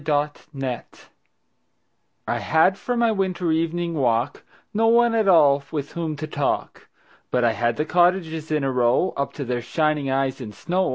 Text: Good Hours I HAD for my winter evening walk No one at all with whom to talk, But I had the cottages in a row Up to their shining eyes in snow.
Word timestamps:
Good 0.03 0.09
Hours 0.59 0.81
I 2.27 2.39
HAD 2.39 2.75
for 2.79 2.97
my 2.97 3.11
winter 3.11 3.51
evening 3.51 3.93
walk 3.93 4.41
No 4.73 4.87
one 4.87 5.13
at 5.13 5.27
all 5.27 5.63
with 5.69 5.91
whom 5.91 6.15
to 6.15 6.25
talk, 6.25 6.87
But 7.29 7.43
I 7.43 7.51
had 7.51 7.77
the 7.77 7.85
cottages 7.85 8.49
in 8.49 8.63
a 8.63 8.71
row 8.71 9.13
Up 9.15 9.31
to 9.33 9.45
their 9.45 9.61
shining 9.61 10.09
eyes 10.09 10.41
in 10.41 10.53
snow. 10.53 10.89